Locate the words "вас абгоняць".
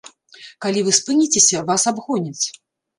1.71-2.45